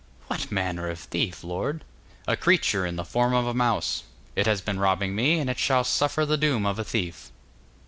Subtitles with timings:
[0.25, 1.83] 'What manner of thief, lord?'
[2.27, 4.01] 'A creature in the form of a mouse.
[4.35, 7.31] It has been robbing me, and it shall suffer the doom of a thief.